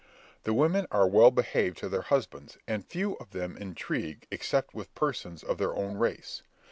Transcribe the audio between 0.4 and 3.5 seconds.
The women are well behaved to their husbands, and few of